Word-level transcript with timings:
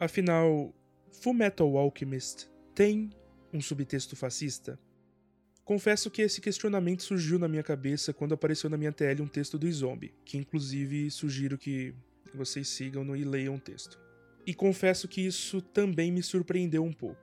Afinal, 0.00 0.72
Full 1.10 1.34
Metal 1.34 1.76
Alchemist 1.76 2.48
tem 2.72 3.10
um 3.52 3.60
subtexto 3.60 4.14
fascista? 4.14 4.78
Confesso 5.64 6.08
que 6.08 6.22
esse 6.22 6.40
questionamento 6.40 7.02
surgiu 7.02 7.36
na 7.38 7.48
minha 7.48 7.64
cabeça 7.64 8.12
quando 8.12 8.32
apareceu 8.32 8.70
na 8.70 8.76
minha 8.76 8.92
TL 8.92 9.20
um 9.20 9.26
texto 9.26 9.58
do 9.58 9.70
Zombie, 9.70 10.14
que 10.24 10.38
inclusive 10.38 11.10
sugiro 11.10 11.58
que 11.58 11.92
vocês 12.32 12.68
sigam 12.68 13.14
e 13.16 13.24
leiam 13.24 13.56
o 13.56 13.60
texto. 13.60 13.98
E 14.46 14.54
confesso 14.54 15.08
que 15.08 15.20
isso 15.20 15.60
também 15.60 16.12
me 16.12 16.22
surpreendeu 16.22 16.84
um 16.84 16.92
pouco. 16.92 17.20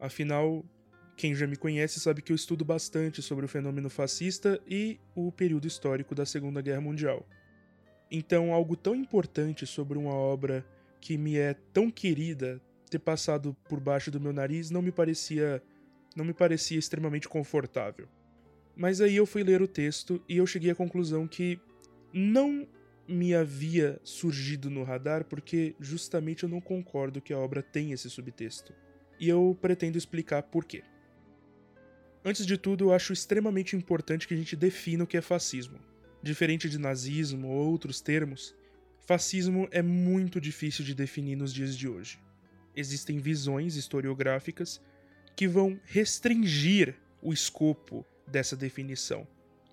Afinal, 0.00 0.64
quem 1.16 1.34
já 1.34 1.46
me 1.46 1.56
conhece 1.56 2.00
sabe 2.00 2.22
que 2.22 2.32
eu 2.32 2.36
estudo 2.36 2.64
bastante 2.64 3.20
sobre 3.20 3.44
o 3.44 3.48
fenômeno 3.48 3.90
fascista 3.90 4.58
e 4.66 4.98
o 5.14 5.30
período 5.30 5.68
histórico 5.68 6.14
da 6.14 6.24
Segunda 6.24 6.62
Guerra 6.62 6.80
Mundial. 6.80 7.28
Então, 8.10 8.52
algo 8.52 8.76
tão 8.76 8.94
importante 8.94 9.66
sobre 9.66 9.98
uma 9.98 10.14
obra 10.14 10.64
que 11.04 11.18
me 11.18 11.36
é 11.36 11.52
tão 11.70 11.90
querida 11.90 12.58
ter 12.88 12.98
passado 12.98 13.54
por 13.68 13.78
baixo 13.78 14.10
do 14.10 14.18
meu 14.18 14.32
nariz 14.32 14.70
não 14.70 14.80
me 14.80 14.90
parecia 14.90 15.62
não 16.16 16.24
me 16.24 16.32
parecia 16.32 16.78
extremamente 16.78 17.28
confortável. 17.28 18.08
Mas 18.74 19.02
aí 19.02 19.16
eu 19.16 19.26
fui 19.26 19.44
ler 19.44 19.60
o 19.60 19.68
texto 19.68 20.22
e 20.26 20.38
eu 20.38 20.46
cheguei 20.46 20.70
à 20.70 20.74
conclusão 20.74 21.28
que 21.28 21.60
não 22.10 22.66
me 23.06 23.34
havia 23.34 24.00
surgido 24.02 24.70
no 24.70 24.82
radar 24.82 25.26
porque 25.26 25.76
justamente 25.78 26.44
eu 26.44 26.48
não 26.48 26.60
concordo 26.60 27.20
que 27.20 27.34
a 27.34 27.38
obra 27.38 27.62
tenha 27.62 27.92
esse 27.92 28.08
subtexto. 28.08 28.72
E 29.20 29.28
eu 29.28 29.58
pretendo 29.60 29.98
explicar 29.98 30.44
por 30.44 30.64
quê. 30.64 30.82
Antes 32.24 32.46
de 32.46 32.56
tudo, 32.56 32.84
eu 32.84 32.94
acho 32.94 33.12
extremamente 33.12 33.76
importante 33.76 34.26
que 34.26 34.32
a 34.32 34.36
gente 34.38 34.56
defina 34.56 35.04
o 35.04 35.06
que 35.06 35.18
é 35.18 35.20
fascismo. 35.20 35.78
Diferente 36.22 36.66
de 36.66 36.78
nazismo 36.78 37.48
ou 37.48 37.70
outros 37.70 38.00
termos, 38.00 38.56
fascismo 39.06 39.68
é 39.70 39.82
muito 39.82 40.40
difícil 40.40 40.84
de 40.84 40.94
definir 40.94 41.36
nos 41.36 41.52
dias 41.52 41.76
de 41.76 41.88
hoje. 41.88 42.18
Existem 42.74 43.18
visões 43.18 43.76
historiográficas 43.76 44.80
que 45.36 45.46
vão 45.46 45.78
restringir 45.84 46.96
o 47.22 47.32
escopo 47.32 48.04
dessa 48.26 48.56
definição, 48.56 49.26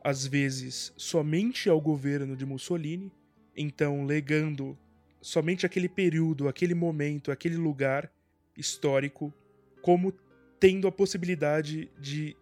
às 0.04 0.26
vezes 0.26 0.94
somente 0.98 1.70
ao 1.70 1.80
governo 1.80 2.36
de 2.36 2.46
Mussolini, 2.46 3.12
então 3.56 4.06
legando 4.06 4.78
somente 5.22 5.66
aquele 5.66 5.88
período, 5.88 6.48
aquele 6.48 6.74
momento, 6.74 7.32
aquele 7.32 7.58
lugar 7.58 8.12
histórico 8.58 9.34
como 9.82 10.12
tendo 10.60 10.88
a 10.88 10.92
possibilidade 10.92 11.92
de 12.00 12.36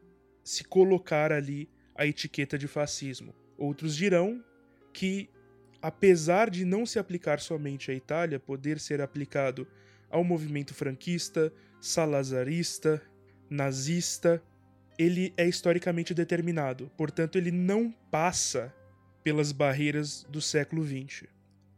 se 0.44 0.64
colocar 0.64 1.32
ali 1.32 1.70
a 1.96 2.06
etiqueta 2.06 2.58
de 2.58 2.68
fascismo. 2.68 3.34
Outros 3.58 3.96
dirão 3.96 4.44
que, 4.94 5.30
apesar 5.82 6.50
de 6.50 6.66
não 6.66 6.86
se 6.86 7.00
aplicar 7.00 7.40
somente 7.40 7.92
à 7.92 7.94
Itália, 7.94 8.40
poder 8.40 8.80
ser 8.80 9.02
aplicado 9.02 9.68
ao 10.10 10.24
movimento 10.24 10.74
franquista, 10.74 11.54
salazarista, 11.80 13.02
nazista, 13.50 14.44
ele 14.98 15.34
é 15.38 15.48
historicamente 15.48 16.14
determinado, 16.14 16.92
portanto, 16.98 17.38
ele 17.38 17.52
não 17.52 17.92
passa 18.12 18.74
pelas 19.24 19.52
barreiras 19.52 20.26
do 20.30 20.42
século 20.42 20.86
XX. 20.86 21.28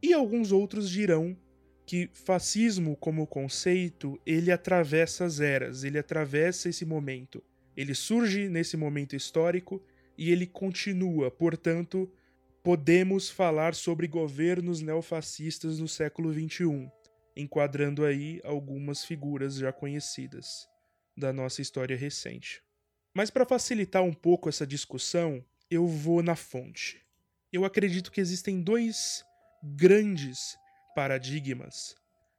E 0.02 0.13
alguns 0.13 0.52
outros 0.52 0.89
dirão 0.89 1.38
que 1.86 2.09
fascismo 2.13 2.95
como 2.95 3.27
conceito, 3.27 4.19
ele 4.25 4.52
atravessa 4.52 5.25
as 5.25 5.39
eras, 5.39 5.83
ele 5.83 5.99
atravessa 5.99 6.69
esse 6.69 6.86
momento. 6.86 7.43
Ele 7.75 7.93
surge 7.93 8.49
nesse 8.49 8.77
momento 8.77 9.15
histórico 9.15 9.83
e 10.17 10.31
ele 10.31 10.47
continua, 10.47 11.30
portanto, 11.30 12.11
podemos 12.64 13.30
falar 13.30 13.73
sobre 13.73 14.08
governos 14.08 14.81
neofascistas 14.81 15.80
no 15.80 15.88
século 15.88 16.31
XXI, 16.31 16.92
enquadrando 17.36 18.06
aí 18.06 18.40
algumas 18.44 19.04
figuras 19.04 19.56
já 19.56 19.72
conhecidas 19.72 20.67
da 21.17 21.34
nossa 21.34 21.62
história 21.62 21.98
recente. 21.98 22.62
Mas 23.14 23.30
para 23.30 23.45
facilitar 23.45 24.04
um 24.04 24.14
pouco 24.14 24.48
essa 24.48 24.66
discussão, 24.66 25.44
eu 25.70 25.88
vou 25.88 26.21
na 26.21 26.36
fonte. 26.36 27.02
Eu 27.52 27.66
acredito 27.66 28.11
que 28.11 28.21
existem 28.21 28.61
dois 28.61 29.26
grandes 29.64 30.58
paradigmas 30.95 31.95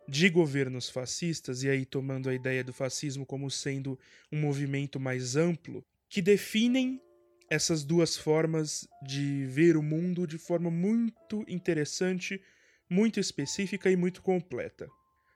de 0.09 0.29
governos 0.29 0.89
fascistas, 0.89 1.63
e 1.63 1.69
aí 1.69 1.85
tomando 1.85 2.29
a 2.29 2.35
ideia 2.35 2.65
do 2.65 2.73
fascismo 2.73 3.25
como 3.25 3.51
sendo 3.51 3.99
um 4.31 4.41
movimento 4.41 4.99
mais 4.99 5.37
amplo, 5.37 5.85
que 6.09 6.21
definem 6.21 7.01
essas 7.53 7.85
duas 7.85 8.17
formas 8.17 8.89
de 9.03 9.45
ver 9.45 9.77
o 9.77 9.83
mundo 9.83 10.27
de 10.27 10.39
forma 10.39 10.71
muito 10.71 11.45
interessante, 11.47 12.41
muito 12.89 13.21
específica 13.21 13.91
e 13.91 13.97
muito 13.97 14.23
completa. 14.23 14.89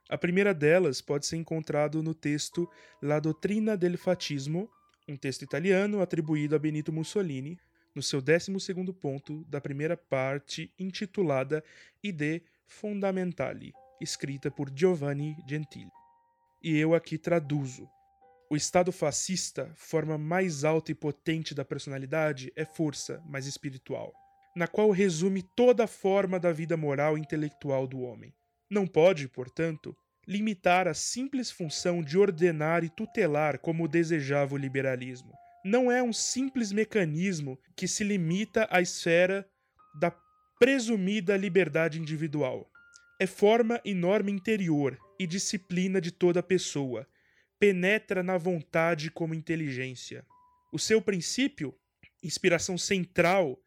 A 0.09 0.16
primeira 0.16 0.54
delas 0.54 1.03
pode 1.03 1.27
ser 1.27 1.37
encontrado 1.37 2.03
no 2.03 2.15
texto 2.15 2.66
La 3.03 3.21
Dottrina 3.21 3.77
del 3.77 3.99
Fascismo, 3.99 4.66
um 5.06 5.15
texto 5.15 5.43
italiano 5.43 6.00
atribuído 6.00 6.56
a 6.56 6.59
Benito 6.59 6.91
Mussolini, 6.91 7.59
no 7.94 8.03
seu 8.03 8.22
12 8.22 8.50
ponto 8.98 9.44
da 9.44 9.60
primeira 9.60 9.94
parte 9.94 10.72
intitulada 10.78 11.62
Ide 12.03 12.43
Fondamentali, 12.66 13.75
escrita 14.00 14.50
por 14.50 14.71
Giovanni 14.75 15.37
Gentili. 15.47 15.91
E 16.62 16.78
eu 16.78 16.94
aqui 16.94 17.19
traduzo. 17.19 17.87
O 18.49 18.55
estado 18.55 18.93
fascista, 18.93 19.73
forma 19.75 20.17
mais 20.17 20.62
alta 20.62 20.93
e 20.93 20.95
potente 20.95 21.53
da 21.53 21.65
personalidade, 21.65 22.53
é 22.55 22.65
força 22.65 23.21
mais 23.27 23.45
espiritual, 23.47 24.12
na 24.55 24.69
qual 24.69 24.91
resume 24.91 25.43
toda 25.43 25.84
a 25.84 25.89
forma 25.89 26.39
da 26.39 26.53
vida 26.53 26.77
moral 26.77 27.19
e 27.19 27.21
intelectual 27.21 27.89
do 27.89 28.01
homem. 28.01 28.33
Não 28.71 28.87
pode, 28.87 29.27
portanto, 29.27 29.97
limitar 30.29 30.87
a 30.87 30.95
simples 30.95 31.51
função 31.51 32.03
de 32.03 32.17
ordenar 32.17 32.84
e 32.84 32.89
tutelar 32.89 33.59
como 33.59 33.89
desejava 33.89 34.55
o 34.55 34.59
liberalismo. 34.59 35.33
Não 35.65 35.91
é 35.91 36.01
um 36.01 36.13
simples 36.13 36.71
mecanismo 36.71 37.59
que 37.77 37.89
se 37.89 38.05
limita 38.05 38.69
à 38.71 38.81
esfera 38.81 39.45
da 39.99 40.13
presumida 40.61 41.37
liberdade 41.37 42.01
individual. 42.01 42.71
É 43.21 43.27
forma 43.27 43.81
e 43.84 43.93
norma 43.93 44.31
interior 44.31 44.97
e 45.19 45.27
disciplina 45.27 46.01
de 46.01 46.13
toda 46.13 46.43
pessoa. 46.43 47.07
Penetra 47.59 48.22
na 48.22 48.37
vontade 48.37 49.11
como 49.11 49.34
inteligência. 49.34 50.25
O 50.71 50.78
seu 50.78 51.00
princípio, 51.00 51.75
inspiração 52.22 52.77
central 52.77 53.59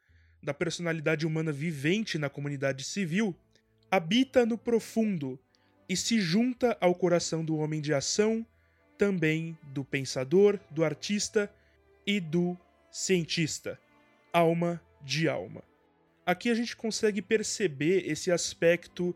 da 0.41 0.53
personalidade 0.53 1.25
humana 1.25 1.51
vivente 1.51 2.17
na 2.17 2.29
comunidade 2.29 2.83
civil, 2.83 3.35
habita 3.89 4.45
no 4.45 4.57
profundo 4.57 5.39
e 5.87 5.97
se 5.97 6.21
junta 6.21 6.77
ao 6.79 6.93
coração 6.93 7.43
do 7.43 7.57
homem 7.57 7.81
de 7.81 7.93
ação, 7.93 8.45
também 8.97 9.57
do 9.73 9.83
pensador, 9.83 10.59
do 10.69 10.83
artista 10.83 11.51
e 12.05 12.19
do 12.19 12.55
cientista. 12.91 13.79
Alma 14.31 14.79
de 15.01 15.27
alma. 15.27 15.63
Aqui 16.25 16.51
a 16.51 16.53
gente 16.53 16.75
consegue 16.75 17.23
perceber 17.23 18.07
esse 18.07 18.31
aspecto 18.31 19.15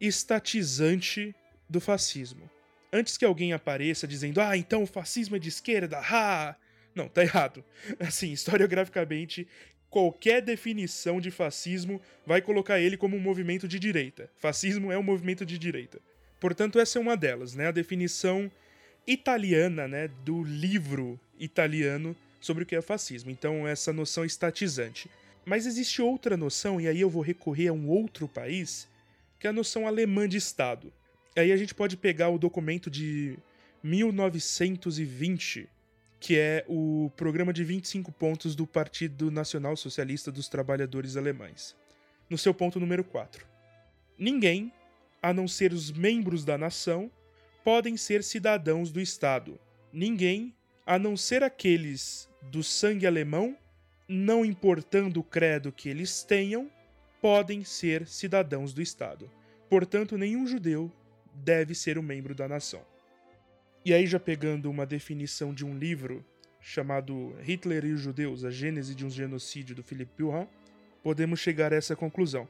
estatizante 0.00 1.32
do 1.70 1.80
fascismo. 1.80 2.50
Antes 2.92 3.16
que 3.16 3.24
alguém 3.24 3.52
apareça 3.52 4.06
dizendo, 4.06 4.40
ah, 4.40 4.56
então 4.56 4.82
o 4.82 4.86
fascismo 4.86 5.36
é 5.36 5.38
de 5.38 5.48
esquerda, 5.48 5.98
ha! 5.98 6.56
Não, 6.94 7.08
tá 7.08 7.22
errado. 7.22 7.64
Assim, 8.00 8.32
historiograficamente, 8.32 9.46
qualquer 9.90 10.42
definição 10.42 11.20
de 11.20 11.30
fascismo 11.30 12.00
vai 12.26 12.40
colocar 12.40 12.80
ele 12.80 12.96
como 12.96 13.16
um 13.16 13.20
movimento 13.20 13.68
de 13.68 13.78
direita. 13.78 14.30
Fascismo 14.36 14.90
é 14.90 14.98
um 14.98 15.02
movimento 15.02 15.44
de 15.44 15.58
direita. 15.58 16.00
Portanto, 16.40 16.78
essa 16.78 16.98
é 16.98 17.00
uma 17.00 17.16
delas, 17.16 17.54
né? 17.54 17.68
A 17.68 17.72
definição 17.72 18.50
italiana, 19.06 19.88
né, 19.88 20.08
do 20.24 20.42
livro 20.44 21.18
italiano 21.38 22.14
sobre 22.40 22.62
o 22.62 22.66
que 22.66 22.76
é 22.76 22.82
fascismo. 22.82 23.30
Então, 23.30 23.66
essa 23.66 23.92
noção 23.92 24.24
estatizante. 24.24 25.10
Mas 25.44 25.66
existe 25.66 26.02
outra 26.02 26.36
noção, 26.36 26.80
e 26.80 26.86
aí 26.86 27.00
eu 27.00 27.08
vou 27.08 27.22
recorrer 27.22 27.68
a 27.68 27.72
um 27.72 27.88
outro 27.88 28.28
país, 28.28 28.86
que 29.38 29.46
é 29.46 29.50
a 29.50 29.52
noção 29.52 29.86
alemã 29.86 30.28
de 30.28 30.36
Estado. 30.36 30.92
Aí 31.38 31.52
a 31.52 31.56
gente 31.56 31.72
pode 31.72 31.96
pegar 31.96 32.30
o 32.30 32.38
documento 32.38 32.90
de 32.90 33.38
1920, 33.80 35.68
que 36.18 36.36
é 36.36 36.64
o 36.66 37.12
programa 37.16 37.52
de 37.52 37.62
25 37.62 38.10
pontos 38.10 38.56
do 38.56 38.66
Partido 38.66 39.30
Nacional 39.30 39.76
Socialista 39.76 40.32
dos 40.32 40.48
Trabalhadores 40.48 41.16
Alemães. 41.16 41.76
No 42.28 42.36
seu 42.36 42.52
ponto 42.52 42.80
número 42.80 43.04
4. 43.04 43.46
Ninguém, 44.18 44.72
a 45.22 45.32
não 45.32 45.46
ser 45.46 45.72
os 45.72 45.92
membros 45.92 46.44
da 46.44 46.58
nação, 46.58 47.08
podem 47.62 47.96
ser 47.96 48.24
cidadãos 48.24 48.90
do 48.90 49.00
Estado. 49.00 49.60
Ninguém, 49.92 50.52
a 50.84 50.98
não 50.98 51.16
ser 51.16 51.44
aqueles 51.44 52.28
do 52.50 52.64
sangue 52.64 53.06
alemão, 53.06 53.56
não 54.08 54.44
importando 54.44 55.20
o 55.20 55.24
credo 55.24 55.70
que 55.70 55.88
eles 55.88 56.24
tenham, 56.24 56.68
podem 57.22 57.62
ser 57.62 58.08
cidadãos 58.08 58.72
do 58.72 58.82
Estado. 58.82 59.30
Portanto, 59.70 60.18
nenhum 60.18 60.44
judeu 60.44 60.90
deve 61.38 61.74
ser 61.74 61.98
um 61.98 62.02
membro 62.02 62.34
da 62.34 62.48
nação. 62.48 62.82
E 63.84 63.94
aí, 63.94 64.06
já 64.06 64.20
pegando 64.20 64.70
uma 64.70 64.84
definição 64.84 65.54
de 65.54 65.64
um 65.64 65.76
livro 65.76 66.24
chamado 66.60 67.34
Hitler 67.40 67.84
e 67.84 67.92
os 67.92 68.00
Judeus, 68.00 68.44
a 68.44 68.50
Gênese 68.50 68.94
de 68.94 69.06
um 69.06 69.10
Genocídio, 69.10 69.74
do 69.74 69.82
Philippe 69.82 70.22
Buhan, 70.22 70.46
podemos 71.02 71.40
chegar 71.40 71.72
a 71.72 71.76
essa 71.76 71.96
conclusão. 71.96 72.48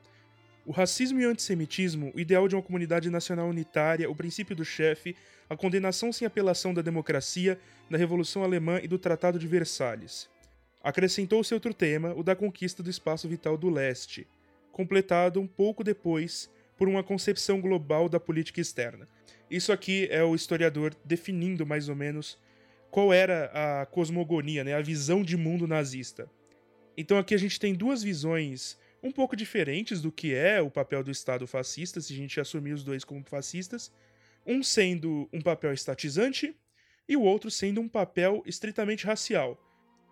O 0.66 0.72
racismo 0.72 1.20
e 1.20 1.26
o 1.26 1.30
antissemitismo, 1.30 2.12
o 2.14 2.20
ideal 2.20 2.48
de 2.48 2.54
uma 2.54 2.62
comunidade 2.62 3.08
nacional 3.08 3.48
unitária, 3.48 4.10
o 4.10 4.14
princípio 4.14 4.56
do 4.56 4.64
chefe, 4.64 5.16
a 5.48 5.56
condenação 5.56 6.12
sem 6.12 6.26
apelação 6.26 6.74
da 6.74 6.82
democracia, 6.82 7.58
da 7.88 7.96
Revolução 7.96 8.42
Alemã 8.42 8.80
e 8.82 8.88
do 8.88 8.98
Tratado 8.98 9.38
de 9.38 9.46
Versalhes. 9.46 10.28
Acrescentou-se 10.82 11.54
outro 11.54 11.72
tema, 11.72 12.12
o 12.14 12.22
da 12.22 12.36
conquista 12.36 12.82
do 12.82 12.90
espaço 12.90 13.28
vital 13.28 13.56
do 13.56 13.70
leste, 13.70 14.26
completado 14.72 15.40
um 15.40 15.46
pouco 15.46 15.82
depois 15.82 16.50
por 16.78 16.88
uma 16.88 17.02
concepção 17.02 17.60
global 17.60 18.08
da 18.08 18.20
política 18.20 18.60
externa. 18.60 19.08
Isso 19.50 19.72
aqui 19.72 20.06
é 20.10 20.22
o 20.22 20.34
historiador 20.34 20.94
definindo 21.04 21.66
mais 21.66 21.88
ou 21.88 21.96
menos 21.96 22.38
qual 22.90 23.12
era 23.12 23.50
a 23.52 23.86
cosmogonia, 23.86 24.64
né, 24.64 24.74
a 24.74 24.80
visão 24.80 25.22
de 25.22 25.36
mundo 25.36 25.66
nazista. 25.66 26.30
Então 26.96 27.18
aqui 27.18 27.34
a 27.34 27.38
gente 27.38 27.58
tem 27.58 27.74
duas 27.74 28.02
visões 28.02 28.78
um 29.02 29.12
pouco 29.12 29.36
diferentes 29.36 30.00
do 30.00 30.10
que 30.10 30.34
é 30.34 30.60
o 30.60 30.70
papel 30.70 31.02
do 31.04 31.10
Estado 31.10 31.46
fascista, 31.46 32.00
se 32.00 32.12
a 32.12 32.16
gente 32.16 32.40
assumir 32.40 32.72
os 32.72 32.82
dois 32.82 33.04
como 33.04 33.22
fascistas, 33.24 33.92
um 34.46 34.62
sendo 34.62 35.28
um 35.32 35.40
papel 35.40 35.72
estatizante 35.72 36.56
e 37.08 37.16
o 37.16 37.22
outro 37.22 37.50
sendo 37.50 37.80
um 37.80 37.88
papel 37.88 38.42
estritamente 38.46 39.06
racial, 39.06 39.58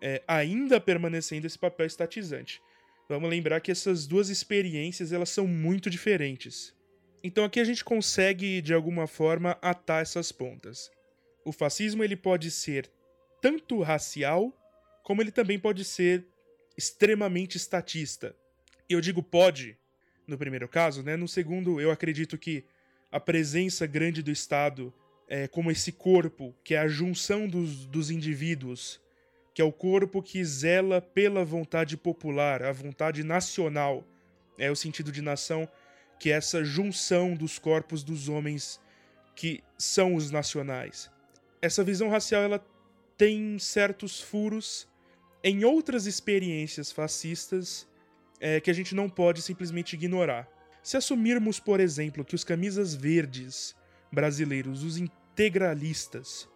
é, 0.01 0.21
ainda 0.27 0.79
permanecendo 0.79 1.47
esse 1.47 1.57
papel 1.57 1.85
estatizante. 1.85 2.61
Vamos 3.09 3.29
lembrar 3.29 3.61
que 3.61 3.71
essas 3.71 4.05
duas 4.05 4.29
experiências 4.29 5.11
elas 5.11 5.29
são 5.29 5.47
muito 5.47 5.89
diferentes. 5.89 6.75
Então 7.23 7.43
aqui 7.43 7.59
a 7.59 7.63
gente 7.63 7.83
consegue 7.83 8.61
de 8.61 8.73
alguma 8.73 9.07
forma 9.07 9.57
atar 9.61 10.01
essas 10.01 10.31
pontas. 10.31 10.91
O 11.45 11.51
fascismo 11.51 12.03
ele 12.03 12.15
pode 12.15 12.51
ser 12.51 12.89
tanto 13.41 13.81
racial 13.81 14.53
como 15.03 15.21
ele 15.21 15.31
também 15.31 15.57
pode 15.57 15.85
ser 15.85 16.25
extremamente 16.77 17.55
estatista. 17.55 18.35
E 18.89 18.93
eu 18.93 18.99
digo 18.99 19.23
pode, 19.23 19.77
no 20.27 20.37
primeiro 20.37 20.67
caso, 20.67 21.01
né? 21.01 21.15
No 21.15 21.27
segundo, 21.27 21.79
eu 21.79 21.91
acredito 21.91 22.37
que 22.37 22.65
a 23.09 23.19
presença 23.19 23.87
grande 23.87 24.21
do 24.21 24.31
Estado 24.31 24.93
é, 25.27 25.47
como 25.47 25.71
esse 25.71 25.91
corpo, 25.91 26.55
que 26.63 26.75
é 26.75 26.79
a 26.79 26.87
junção 26.87 27.47
dos, 27.47 27.85
dos 27.85 28.11
indivíduos, 28.11 29.01
que 29.57 29.61
é 29.63 29.65
o 29.65 29.71
corpo 29.71 30.21
que 30.21 30.45
zela 30.45 31.01
pela 31.01 31.43
vontade 31.43 31.97
popular, 31.97 32.61
a 32.61 32.71
vontade 32.71 33.23
nacional, 33.23 34.05
é 34.55 34.69
o 34.69 34.75
sentido 34.75 35.11
de 35.11 35.19
nação, 35.19 35.67
que 36.19 36.29
é 36.29 36.35
essa 36.35 36.63
junção 36.63 37.33
dos 37.33 37.57
corpos 37.57 38.03
dos 38.03 38.29
homens 38.29 38.79
que 39.35 39.63
são 39.75 40.13
os 40.13 40.29
nacionais. 40.29 41.09
Essa 41.59 41.83
visão 41.83 42.07
racial 42.07 42.43
ela 42.43 42.63
tem 43.17 43.57
certos 43.57 44.21
furos 44.21 44.87
em 45.43 45.65
outras 45.65 46.05
experiências 46.05 46.91
fascistas 46.91 47.87
é, 48.39 48.61
que 48.61 48.69
a 48.69 48.75
gente 48.75 48.93
não 48.93 49.09
pode 49.09 49.41
simplesmente 49.41 49.93
ignorar. 49.93 50.47
Se 50.83 50.97
assumirmos, 50.97 51.59
por 51.59 51.79
exemplo, 51.79 52.23
que 52.23 52.35
os 52.35 52.43
camisas 52.43 52.93
verdes 52.93 53.75
brasileiros, 54.11 54.83
os 54.83 54.99
integralistas, 54.99 56.47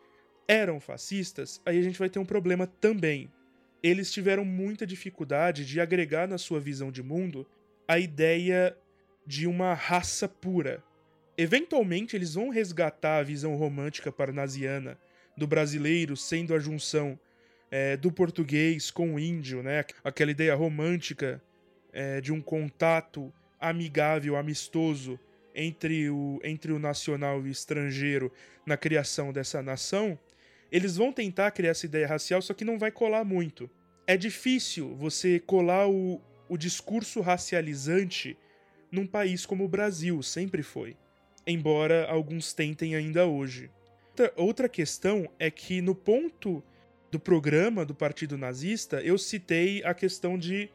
eram 0.52 0.82
fascistas, 0.82 1.62
aí 1.66 1.80
a 1.80 1.82
gente 1.82 1.98
vai 1.98 2.10
ter 2.10 2.20
um 2.20 2.26
problema 2.26 2.68
também. 2.68 3.32
Eles 3.82 4.12
tiveram 4.12 4.44
muita 4.44 4.86
dificuldade 4.86 5.66
de 5.66 5.80
agregar 5.80 6.28
na 6.28 6.38
sua 6.38 6.60
visão 6.60 6.92
de 6.92 7.02
mundo 7.02 7.48
a 7.88 7.98
ideia 7.98 8.78
de 9.26 9.48
uma 9.48 9.74
raça 9.74 10.28
pura. 10.28 10.84
Eventualmente, 11.38 12.18
eles 12.18 12.34
vão 12.34 12.50
resgatar 12.50 13.20
a 13.20 13.24
visão 13.24 13.56
romântica 13.56 14.12
parnasiana 14.12 15.00
do 15.38 15.48
brasileiro 15.48 16.18
sendo 16.18 16.54
a 16.54 16.60
junção 16.60 17.18
é, 17.72 17.96
do 17.96 18.12
português 18.12 18.92
com 18.92 19.16
o 19.16 19.20
índio, 19.20 19.64
né? 19.64 19.86
Aquela 20.04 20.32
ideia 20.32 20.54
romântica 20.54 21.42
é, 21.94 22.20
de 22.20 22.34
um 22.34 22.42
contato 22.42 23.34
amigável, 23.58 24.36
amistoso 24.36 25.18
entre 25.56 26.10
o, 26.10 26.42
entre 26.44 26.74
o 26.74 26.80
nacional 26.80 27.40
e 27.40 27.44
o 27.44 27.48
estrangeiro 27.48 28.30
na 28.66 28.76
criação 28.76 29.32
dessa 29.32 29.62
nação, 29.62 30.20
eles 30.72 30.96
vão 30.96 31.12
tentar 31.12 31.52
criar 31.52 31.72
essa 31.72 31.86
ideia 31.86 32.08
racial, 32.08 32.42
só 32.42 32.54
que 32.54 32.64
não 32.64 32.80
vai 32.80 32.92
colar 32.92 33.24
muito. 33.24 33.70
É 34.08 34.16
difícil 34.16 34.96
você 34.96 35.40
colar 35.40 35.90
o, 35.90 36.22
o 36.48 36.58
discurso 36.58 37.22
racializante 37.22 38.38
num 38.92 39.06
país 39.06 39.46
como 39.46 39.66
o 39.66 39.70
Brasil, 39.70 40.22
sempre 40.24 40.64
foi. 40.64 40.96
Embora 41.46 42.06
alguns 42.08 42.54
tentem 42.54 42.96
ainda 42.96 43.26
hoje. 43.26 43.70
Outra 44.36 44.70
questão 44.70 45.30
é 45.40 45.50
que 45.50 45.82
no 45.82 45.96
ponto 45.96 46.64
do 47.10 47.20
programa 47.20 47.86
do 47.86 47.96
Partido 47.96 48.38
Nazista, 48.38 49.02
eu 49.02 49.18
citei 49.18 49.84
a 49.84 49.94
questão 49.94 50.38
de 50.38 50.70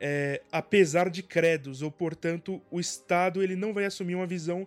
é, 0.00 0.42
apesar 0.50 1.08
de 1.08 1.22
credos, 1.22 1.82
ou 1.82 1.90
portanto 1.90 2.60
o 2.70 2.80
Estado 2.80 3.42
ele 3.42 3.56
não 3.56 3.72
vai 3.72 3.84
assumir 3.84 4.14
uma 4.14 4.26
visão 4.26 4.66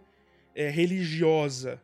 é, 0.56 0.70
religiosa, 0.70 1.82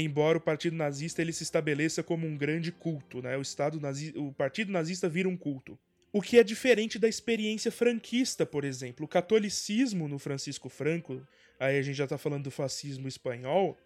embora 0.00 0.38
o 0.38 0.40
Partido 0.40 0.76
Nazista 0.76 1.22
ele 1.22 1.32
se 1.32 1.42
estabeleça 1.42 2.02
como 2.02 2.26
um 2.26 2.36
grande 2.36 2.70
culto, 2.70 3.22
né? 3.22 3.36
O 3.36 3.42
Estado 3.42 3.80
nazi, 3.80 4.12
o 4.16 4.32
Partido 4.32 4.72
Nazista 4.72 5.08
vira 5.08 5.28
um 5.28 5.36
culto. 5.36 5.78
O 6.12 6.22
que 6.22 6.38
é 6.38 6.42
diferente 6.42 6.98
da 6.98 7.08
experiência 7.08 7.70
franquista, 7.70 8.46
por 8.46 8.64
exemplo. 8.64 9.04
O 9.04 9.08
catolicismo 9.08 10.08
no 10.08 10.18
Francisco 10.18 10.68
Franco, 10.68 11.20
aí 11.60 11.78
a 11.78 11.82
gente 11.82 11.96
já 11.96 12.04
está 12.04 12.16
falando 12.16 12.44
do 12.44 12.50
fascismo 12.50 13.06
espanhol, 13.06 13.76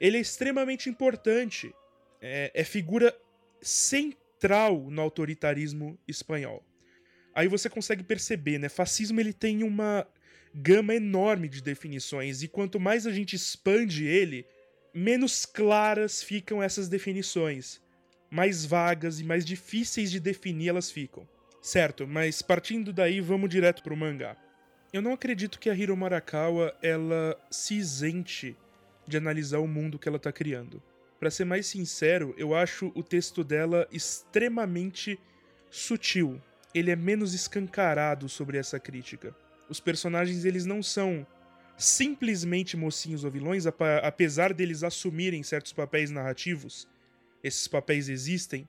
ele 0.00 0.16
é 0.16 0.20
extremamente 0.20 0.88
importante. 0.88 1.72
É, 2.20 2.50
é 2.54 2.64
figura 2.64 3.16
central 3.60 4.90
no 4.90 5.00
autoritarismo 5.00 5.98
espanhol. 6.06 6.64
Aí 7.34 7.46
você 7.46 7.68
consegue 7.70 8.02
perceber, 8.02 8.58
né? 8.58 8.68
Fascismo 8.68 9.20
ele 9.20 9.32
tem 9.32 9.62
uma 9.62 10.06
gama 10.54 10.94
enorme 10.94 11.48
de 11.48 11.62
definições 11.62 12.42
e 12.42 12.48
quanto 12.48 12.80
mais 12.80 13.06
a 13.06 13.12
gente 13.12 13.36
expande 13.36 14.06
ele, 14.06 14.44
menos 14.98 15.46
claras 15.46 16.22
ficam 16.22 16.62
essas 16.62 16.88
definições, 16.88 17.80
mais 18.28 18.64
vagas 18.64 19.20
e 19.20 19.24
mais 19.24 19.44
difíceis 19.44 20.10
de 20.10 20.18
definir 20.18 20.68
elas 20.68 20.90
ficam. 20.90 21.26
Certo, 21.62 22.06
mas 22.06 22.42
partindo 22.42 22.92
daí, 22.92 23.20
vamos 23.20 23.48
direto 23.48 23.82
pro 23.82 23.96
mangá. 23.96 24.36
Eu 24.92 25.00
não 25.00 25.12
acredito 25.12 25.58
que 25.58 25.70
a 25.70 25.74
Hiro 25.74 25.96
Marakawa 25.96 26.76
ela 26.82 27.38
se 27.50 27.74
isente 27.74 28.56
de 29.06 29.16
analisar 29.16 29.58
o 29.58 29.68
mundo 29.68 29.98
que 29.98 30.08
ela 30.08 30.16
está 30.16 30.32
criando. 30.32 30.82
Para 31.20 31.30
ser 31.30 31.44
mais 31.44 31.66
sincero, 31.66 32.34
eu 32.36 32.54
acho 32.54 32.92
o 32.94 33.02
texto 33.02 33.44
dela 33.44 33.86
extremamente 33.92 35.18
sutil. 35.70 36.40
Ele 36.74 36.90
é 36.90 36.96
menos 36.96 37.34
escancarado 37.34 38.28
sobre 38.28 38.58
essa 38.58 38.80
crítica. 38.80 39.34
Os 39.68 39.80
personagens 39.80 40.44
eles 40.44 40.64
não 40.64 40.82
são 40.82 41.26
simplesmente 41.78 42.76
mocinhos 42.76 43.22
ou 43.22 43.30
vilões, 43.30 43.64
apesar 44.02 44.52
deles 44.52 44.82
assumirem 44.82 45.44
certos 45.44 45.72
papéis 45.72 46.10
narrativos. 46.10 46.88
Esses 47.42 47.68
papéis 47.68 48.08
existem. 48.08 48.68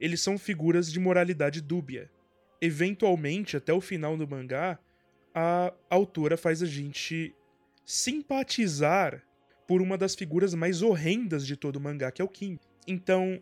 Eles 0.00 0.22
são 0.22 0.38
figuras 0.38 0.90
de 0.90 0.98
moralidade 0.98 1.60
dúbia. 1.60 2.10
Eventualmente, 2.60 3.56
até 3.56 3.72
o 3.72 3.80
final 3.80 4.16
do 4.16 4.26
mangá, 4.26 4.78
a 5.34 5.72
autora 5.90 6.36
faz 6.36 6.62
a 6.62 6.66
gente 6.66 7.34
simpatizar 7.84 9.22
por 9.66 9.82
uma 9.82 9.98
das 9.98 10.14
figuras 10.14 10.54
mais 10.54 10.80
horrendas 10.80 11.46
de 11.46 11.54
todo 11.54 11.76
o 11.76 11.80
mangá, 11.80 12.10
que 12.10 12.22
é 12.22 12.24
o 12.24 12.28
Kim. 12.28 12.58
Então, 12.86 13.40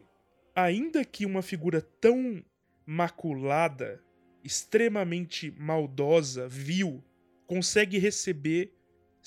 ainda 0.55 1.05
que 1.05 1.25
uma 1.25 1.43
figura 1.43 1.81
tão 2.01 2.45
maculada, 2.85 4.03
extremamente 4.43 5.55
maldosa, 5.57 6.49
vil, 6.49 7.03
consegue 7.47 7.99
receber 7.99 8.73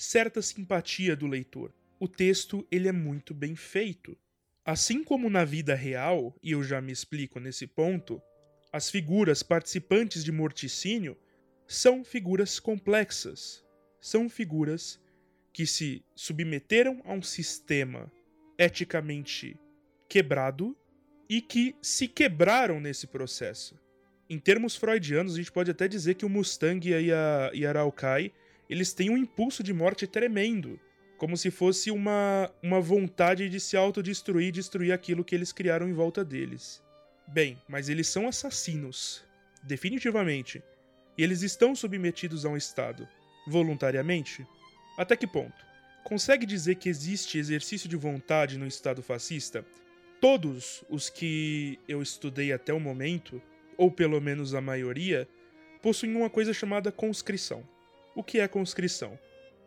certa 0.00 0.40
simpatia 0.40 1.14
do 1.14 1.26
leitor. 1.26 1.74
O 1.98 2.08
texto 2.08 2.66
ele 2.70 2.88
é 2.88 2.92
muito 2.92 3.34
bem 3.34 3.54
feito. 3.54 4.16
Assim 4.64 5.04
como 5.04 5.28
na 5.28 5.44
vida 5.44 5.74
real, 5.74 6.34
e 6.42 6.52
eu 6.52 6.62
já 6.62 6.80
me 6.80 6.90
explico 6.90 7.38
nesse 7.38 7.66
ponto, 7.66 8.20
as 8.72 8.88
figuras 8.88 9.42
participantes 9.42 10.24
de 10.24 10.32
morticínio 10.32 11.18
são 11.66 12.02
figuras 12.02 12.58
complexas, 12.58 13.62
são 14.00 14.26
figuras 14.26 14.98
que 15.52 15.66
se 15.66 16.02
submeteram 16.14 17.02
a 17.04 17.12
um 17.12 17.20
sistema 17.20 18.10
eticamente 18.58 19.54
quebrado 20.08 20.74
e 21.28 21.42
que 21.42 21.76
se 21.82 22.08
quebraram 22.08 22.80
nesse 22.80 23.06
processo. 23.06 23.78
Em 24.30 24.38
termos 24.38 24.76
freudianos, 24.76 25.34
a 25.34 25.36
gente 25.36 25.52
pode 25.52 25.70
até 25.70 25.86
dizer 25.86 26.14
que 26.14 26.24
o 26.24 26.30
Mustang 26.30 26.88
e 26.88 27.12
a, 27.12 27.50
e 27.52 27.66
a 27.66 27.70
eles 28.70 28.92
têm 28.92 29.10
um 29.10 29.18
impulso 29.18 29.64
de 29.64 29.72
morte 29.72 30.06
tremendo, 30.06 30.78
como 31.18 31.36
se 31.36 31.50
fosse 31.50 31.90
uma, 31.90 32.48
uma 32.62 32.80
vontade 32.80 33.48
de 33.48 33.58
se 33.58 33.76
autodestruir 33.76 34.46
e 34.46 34.52
destruir 34.52 34.92
aquilo 34.92 35.24
que 35.24 35.34
eles 35.34 35.52
criaram 35.52 35.88
em 35.88 35.92
volta 35.92 36.24
deles. 36.24 36.80
Bem, 37.26 37.60
mas 37.68 37.88
eles 37.88 38.06
são 38.06 38.28
assassinos, 38.28 39.24
definitivamente, 39.64 40.62
e 41.18 41.22
eles 41.24 41.42
estão 41.42 41.74
submetidos 41.74 42.46
a 42.46 42.48
um 42.48 42.56
Estado, 42.56 43.08
voluntariamente? 43.44 44.46
Até 44.96 45.16
que 45.16 45.26
ponto? 45.26 45.66
Consegue 46.04 46.46
dizer 46.46 46.76
que 46.76 46.88
existe 46.88 47.38
exercício 47.38 47.88
de 47.88 47.96
vontade 47.96 48.56
no 48.56 48.68
Estado 48.68 49.02
fascista? 49.02 49.66
Todos 50.20 50.84
os 50.88 51.10
que 51.10 51.76
eu 51.88 52.00
estudei 52.00 52.52
até 52.52 52.72
o 52.72 52.78
momento, 52.78 53.42
ou 53.76 53.90
pelo 53.90 54.20
menos 54.20 54.54
a 54.54 54.60
maioria, 54.60 55.28
possuem 55.82 56.14
uma 56.14 56.30
coisa 56.30 56.54
chamada 56.54 56.92
conscrição. 56.92 57.64
O 58.14 58.22
que 58.22 58.40
é 58.40 58.48
conscrição? 58.48 59.18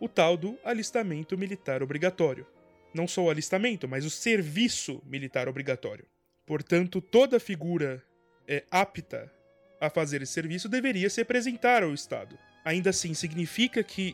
o 0.04 0.10
tal 0.10 0.36
do 0.36 0.60
alistamento 0.66 1.38
militar 1.38 1.82
obrigatório. 1.82 2.46
Não 2.94 3.08
só 3.08 3.24
o 3.24 3.30
alistamento, 3.30 3.88
mas 3.88 4.04
o 4.04 4.10
serviço 4.10 5.02
militar 5.06 5.48
obrigatório. 5.48 6.06
Portanto, 6.46 7.00
toda 7.00 7.40
figura 7.40 8.04
é, 8.46 8.66
apta 8.70 9.32
a 9.80 9.90
fazer 9.90 10.22
esse 10.22 10.34
serviço 10.34 10.68
deveria 10.68 11.10
se 11.10 11.22
apresentar 11.22 11.84
ao 11.84 11.94
Estado. 11.94 12.38
Ainda 12.66 12.90
assim, 12.90 13.14
significa 13.14 13.82
que 13.82 14.14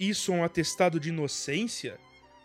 isso 0.00 0.32
é 0.32 0.34
um 0.34 0.42
atestado 0.42 0.98
de 0.98 1.10
inocência 1.10 1.96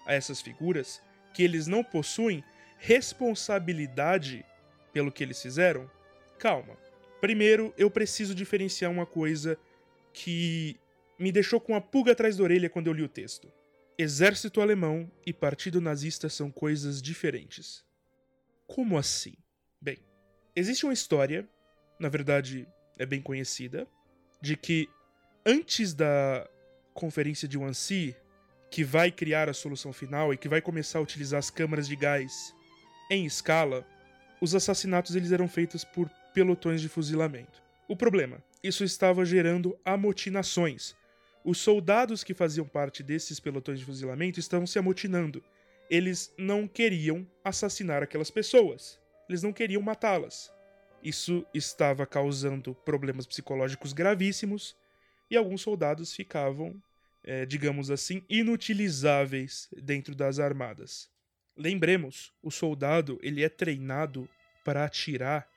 a 0.06 0.14
essas 0.14 0.40
figuras, 0.40 1.02
que 1.34 1.42
eles 1.42 1.66
não 1.66 1.84
possuem 1.84 2.44
responsabilidade 2.78 4.46
pelo 4.94 5.12
que 5.12 5.24
eles 5.24 5.42
fizeram? 5.42 5.90
Calma. 6.38 6.78
Primeiro, 7.20 7.74
eu 7.80 7.90
preciso 7.90 8.36
diferenciar 8.36 8.92
uma 8.92 9.08
coisa 9.08 9.58
que 10.14 10.80
me 11.18 11.32
deixou 11.32 11.60
com 11.60 11.76
a 11.76 11.82
pulga 11.82 12.12
atrás 12.12 12.38
da 12.38 12.44
orelha 12.44 12.70
quando 12.70 12.88
eu 12.88 12.94
li 12.94 13.04
o 13.04 13.10
texto. 13.10 13.52
Exército 13.98 14.62
alemão 14.62 15.10
e 15.26 15.32
partido 15.32 15.80
nazista 15.80 16.28
são 16.30 16.52
coisas 16.52 17.02
diferentes. 17.02 17.84
Como 18.68 18.98
assim? 18.98 19.34
Bem, 19.82 20.00
existe 20.56 20.86
uma 20.86 20.94
história 20.94 21.48
na 22.00 22.10
verdade 22.10 22.68
é 22.98 23.06
bem 23.06 23.22
conhecida, 23.22 23.88
de 24.42 24.56
que 24.56 24.90
antes 25.46 25.94
da 25.94 26.48
conferência 26.94 27.48
de 27.48 27.58
Wannsee, 27.58 28.16
que 28.70 28.84
vai 28.84 29.12
criar 29.12 29.50
a 29.50 29.54
solução 29.54 29.94
final 29.94 30.34
e 30.34 30.38
que 30.38 30.50
vai 30.50 30.62
começar 30.62 31.00
a 31.00 31.02
utilizar 31.02 31.40
as 31.40 31.50
câmaras 31.50 31.88
de 31.88 31.96
gás 31.96 32.54
em 33.10 33.26
escala, 33.26 33.86
os 34.42 34.56
assassinatos 34.56 35.16
eles 35.16 35.32
eram 35.32 35.48
feitos 35.48 35.84
por 35.84 36.10
pelotões 36.34 36.82
de 36.82 36.90
fuzilamento. 36.90 37.64
O 37.88 37.96
problema, 37.96 38.44
isso 38.64 38.84
estava 38.84 39.24
gerando 39.24 39.78
amotinações. 39.86 40.96
Os 41.46 41.60
soldados 41.60 42.24
que 42.24 42.34
faziam 42.34 42.68
parte 42.68 43.04
desses 43.04 43.40
pelotões 43.40 43.78
de 43.78 43.86
fuzilamento 43.86 44.40
estavam 44.40 44.66
se 44.66 44.80
amotinando. 44.80 45.44
Eles 45.88 46.34
não 46.40 46.68
queriam 46.68 47.26
assassinar 47.44 48.02
aquelas 48.02 48.32
pessoas. 48.32 49.00
Eles 49.30 49.44
não 49.44 49.54
queriam 49.54 49.80
matá-las. 49.80 50.52
Isso 51.04 51.46
estava 51.54 52.04
causando 52.08 52.74
problemas 52.74 53.28
psicológicos 53.28 53.94
gravíssimos 53.94 54.76
e 55.30 55.38
alguns 55.38 55.62
soldados 55.62 56.16
ficavam, 56.16 56.82
é, 57.24 57.46
digamos 57.46 57.92
assim, 57.92 58.24
inutilizáveis 58.28 59.70
dentro 59.78 60.16
das 60.16 60.40
armadas. 60.40 61.12
Lembremos, 61.56 62.34
o 62.42 62.50
soldado 62.50 63.20
ele 63.22 63.44
é 63.44 63.50
treinado 63.50 64.28
para 64.64 64.84
atirar 64.84 65.48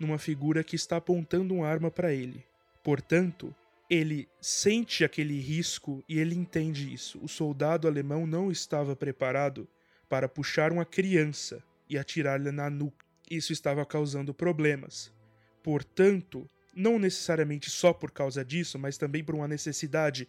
numa 0.00 0.18
figura 0.18 0.64
que 0.64 0.74
está 0.74 0.96
apontando 0.96 1.54
uma 1.54 1.68
arma 1.68 1.88
para 1.88 2.12
ele. 2.12 2.44
Portanto, 2.82 3.54
ele 3.88 4.28
sente 4.40 5.04
aquele 5.04 5.40
risco 5.40 6.02
e 6.08 6.18
ele 6.18 6.34
entende 6.34 6.92
isso. 6.92 7.18
O 7.22 7.28
soldado 7.28 7.86
alemão 7.86 8.26
não 8.26 8.50
estava 8.50 8.96
preparado 8.96 9.68
para 10.08 10.28
puxar 10.28 10.72
uma 10.72 10.84
criança 10.84 11.62
e 11.88 11.96
atirar-lhe 11.96 12.50
na 12.50 12.68
nuca 12.68 13.06
isso 13.30 13.52
estava 13.52 13.84
causando 13.84 14.32
problemas. 14.32 15.12
Portanto, 15.62 16.48
não 16.74 16.98
necessariamente 16.98 17.70
só 17.70 17.92
por 17.92 18.10
causa 18.10 18.44
disso, 18.44 18.78
mas 18.78 18.96
também 18.96 19.24
por 19.24 19.34
uma 19.34 19.48
necessidade 19.48 20.28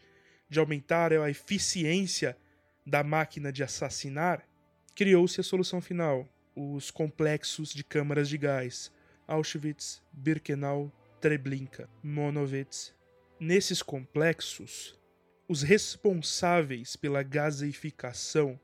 de 0.49 0.59
aumentar 0.59 1.13
a 1.13 1.29
eficiência 1.29 2.37
da 2.85 3.03
máquina 3.03 3.51
de 3.51 3.63
assassinar, 3.63 4.47
criou-se 4.95 5.39
a 5.39 5.43
solução 5.43 5.81
final: 5.81 6.27
os 6.55 6.89
complexos 6.89 7.73
de 7.73 7.83
câmaras 7.83 8.29
de 8.29 8.37
gás 8.37 8.91
Auschwitz, 9.27 10.01
Birkenau, 10.11 10.91
Treblinka, 11.19 11.89
Monowitz. 12.01 12.95
Nesses 13.39 13.84
complexos, 13.84 15.00
os 15.48 15.62
responsáveis 15.62 16.96
pela 16.96 17.22
gaseificação, 17.22 18.60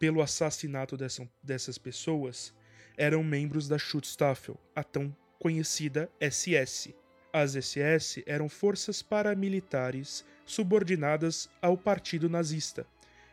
pelo 0.00 0.20
assassinato 0.20 0.96
dessa, 0.96 1.28
dessas 1.40 1.78
pessoas, 1.78 2.52
eram 2.96 3.22
membros 3.22 3.68
da 3.68 3.78
Schutzstaffel, 3.78 4.58
a 4.74 4.82
tão 4.82 5.14
conhecida 5.38 6.10
SS. 6.20 6.92
As 7.32 7.52
SS 7.52 8.24
eram 8.26 8.48
forças 8.48 9.00
paramilitares 9.00 10.24
subordinadas 10.44 11.48
ao 11.62 11.78
partido 11.78 12.28
nazista, 12.28 12.84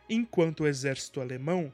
enquanto 0.08 0.60
o 0.60 0.68
exército 0.68 1.20
alemão 1.20 1.74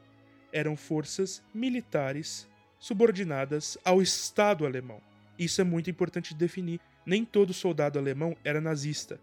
eram 0.54 0.78
forças 0.78 1.44
militares 1.54 2.48
subordinadas 2.80 3.78
ao 3.84 4.02
Estado 4.02 4.66
alemão. 4.66 5.02
Isso 5.38 5.60
é 5.60 5.64
muito 5.66 5.90
importante 5.90 6.34
de 6.34 6.40
definir. 6.40 6.80
Nem 7.10 7.26
todo 7.26 7.54
soldado 7.56 7.98
alemão 7.98 8.38
era 8.44 8.62
nazista, 8.62 9.20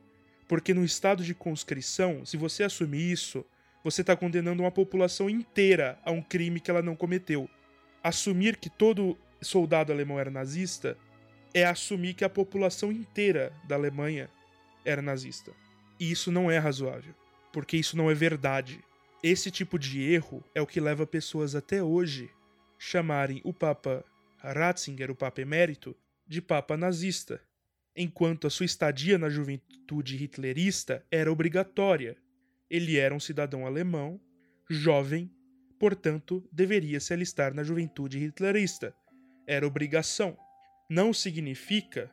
porque 0.49 0.75
no 0.75 0.85
estado 0.85 1.23
de 1.23 1.35
conscrição, 1.35 2.27
se 2.27 2.37
você 2.37 2.65
assumir 2.65 3.13
isso, 3.13 3.45
você 3.85 4.01
está 4.01 4.17
condenando 4.17 4.65
uma 4.65 4.73
população 4.73 5.31
inteira 5.31 5.97
a 6.05 6.11
um 6.11 6.21
crime 6.21 6.59
que 6.59 6.69
ela 6.71 6.83
não 6.83 6.97
cometeu 6.97 7.49
assumir 8.07 8.57
que 8.57 8.71
todo 8.71 9.19
soldado 9.43 9.93
alemão 9.93 10.21
era 10.21 10.31
nazista 10.31 10.97
é 11.53 11.65
assumir 11.65 12.15
que 12.15 12.25
a 12.25 12.29
população 12.29 12.93
inteira 12.93 13.53
da 13.65 13.75
Alemanha 13.75 14.31
era 14.85 15.03
nazista. 15.03 15.51
E 15.99 16.13
isso 16.13 16.31
não 16.31 16.49
é 16.49 16.57
razoável, 16.57 17.13
porque 17.53 17.77
isso 17.77 17.97
não 17.97 18.09
é 18.09 18.15
verdade. 18.15 18.79
Esse 19.25 19.51
tipo 19.51 19.77
de 19.77 20.03
erro 20.03 20.45
é 20.55 20.63
o 20.63 20.67
que 20.67 20.79
leva 20.79 21.05
pessoas 21.05 21.57
até 21.57 21.83
hoje 21.83 22.31
chamarem 22.79 23.41
o 23.43 23.53
Papa 23.53 24.05
Ratzinger, 24.39 25.11
o 25.11 25.17
Papa 25.17 25.41
Emérito, 25.41 25.97
de 26.29 26.41
Papa 26.41 26.77
nazista, 26.77 27.41
enquanto 27.97 28.47
a 28.47 28.51
sua 28.51 28.67
estadia 28.67 29.17
na 29.17 29.31
juventude 29.31 30.17
hitlerista 30.23 31.05
era 31.11 31.33
obrigatória. 31.33 32.17
Ele 32.69 32.99
era 32.99 33.15
um 33.15 33.21
cidadão 33.21 33.67
alemão, 33.67 34.21
jovem, 34.69 35.31
portanto, 35.79 36.47
deveria 36.53 37.01
se 37.01 37.13
alistar 37.15 37.55
na 37.55 37.63
juventude 37.63 38.19
hitlerista. 38.19 38.95
Era 39.47 39.67
obrigação. 39.67 40.37
Não 40.91 41.13
significa 41.13 42.11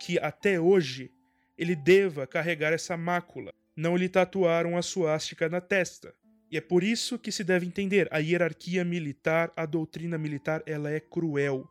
que 0.00 0.18
até 0.18 0.58
hoje 0.58 1.10
ele 1.58 1.76
deva 1.76 2.26
carregar 2.26 2.72
essa 2.72 2.96
mácula. 2.96 3.52
Não 3.76 3.96
lhe 3.96 4.08
tatuaram 4.08 4.76
a 4.76 4.82
suástica 4.82 5.48
na 5.48 5.60
testa. 5.60 6.14
E 6.50 6.56
é 6.56 6.60
por 6.60 6.84
isso 6.84 7.18
que 7.18 7.32
se 7.32 7.42
deve 7.42 7.66
entender 7.66 8.08
a 8.10 8.18
hierarquia 8.18 8.84
militar, 8.84 9.52
a 9.56 9.66
doutrina 9.66 10.16
militar, 10.16 10.62
ela 10.64 10.90
é 10.90 11.00
cruel 11.00 11.68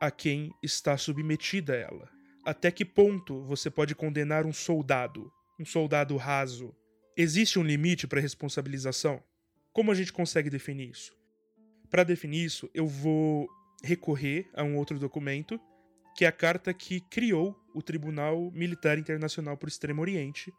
a 0.00 0.10
quem 0.10 0.52
está 0.62 0.96
submetida 0.98 1.74
a 1.74 1.76
ela. 1.76 2.15
Até 2.46 2.70
que 2.70 2.84
ponto 2.84 3.42
você 3.42 3.68
pode 3.68 3.92
condenar 3.92 4.46
um 4.46 4.52
soldado, 4.52 5.32
um 5.58 5.64
soldado 5.64 6.16
raso? 6.16 6.72
Existe 7.16 7.58
um 7.58 7.64
limite 7.64 8.06
para 8.06 8.20
responsabilização? 8.20 9.20
Como 9.72 9.90
a 9.90 9.94
gente 9.96 10.12
consegue 10.12 10.48
definir 10.48 10.90
isso? 10.90 11.12
Para 11.90 12.04
definir 12.04 12.44
isso, 12.44 12.70
eu 12.72 12.86
vou 12.86 13.48
recorrer 13.82 14.48
a 14.54 14.62
um 14.62 14.76
outro 14.76 14.96
documento, 14.96 15.60
que 16.16 16.24
é 16.24 16.28
a 16.28 16.32
carta 16.32 16.72
que 16.72 17.00
criou 17.00 17.60
o 17.74 17.82
Tribunal 17.82 18.52
Militar 18.52 18.96
Internacional 18.96 19.56
por 19.56 19.68
Extremo 19.68 20.00
Oriente, 20.00 20.54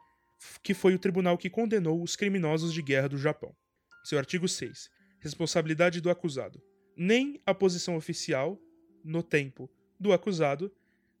que 0.62 0.74
foi 0.74 0.94
o 0.94 0.98
tribunal 0.98 1.38
que 1.38 1.48
condenou 1.48 2.02
os 2.02 2.16
criminosos 2.16 2.74
de 2.74 2.82
guerra 2.82 3.08
do 3.08 3.16
Japão. 3.16 3.56
Seu 4.04 4.18
artigo 4.18 4.46
6. 4.46 4.90
Responsabilidade 5.20 6.02
do 6.02 6.10
acusado. 6.10 6.62
Nem 6.94 7.40
a 7.46 7.54
posição 7.54 7.96
oficial, 7.96 8.60
no 9.02 9.22
tempo, 9.22 9.70
do 9.98 10.12
acusado, 10.12 10.70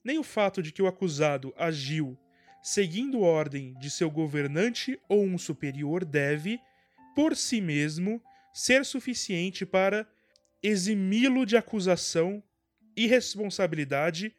nem 0.04 0.18
o 0.18 0.22
fato 0.22 0.62
de 0.62 0.72
que 0.72 0.82
o 0.82 0.86
acusado 0.86 1.52
agiu 1.56 2.18
seguindo 2.62 3.20
ordem 3.20 3.74
de 3.78 3.90
seu 3.90 4.10
governante 4.10 5.00
ou 5.08 5.24
um 5.24 5.38
superior 5.38 6.04
deve, 6.04 6.60
por 7.14 7.36
si 7.36 7.60
mesmo 7.60 8.22
ser 8.52 8.84
suficiente 8.84 9.64
para 9.64 10.06
eximi-lo 10.62 11.46
de 11.46 11.56
acusação 11.56 12.42
e 12.96 13.06
responsabilidade 13.06 14.34